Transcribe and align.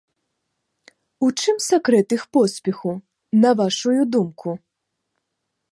У 1.27 1.29
чым 1.43 1.57
сакрэт 1.67 2.07
іх 2.17 2.23
поспеху, 2.39 2.91
на 3.45 3.49
вашую 3.61 4.01
думку? 4.17 4.49